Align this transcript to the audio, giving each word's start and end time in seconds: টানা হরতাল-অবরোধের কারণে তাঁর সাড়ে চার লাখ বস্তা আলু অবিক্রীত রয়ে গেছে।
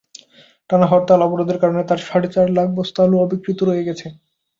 টানা 0.69 0.85
হরতাল-অবরোধের 0.91 1.57
কারণে 1.61 1.81
তাঁর 1.85 1.99
সাড়ে 2.07 2.27
চার 2.33 2.47
লাখ 2.57 2.67
বস্তা 2.77 2.99
আলু 3.03 3.15
অবিক্রীত 3.19 3.59
রয়ে 3.63 3.87
গেছে। 3.87 4.07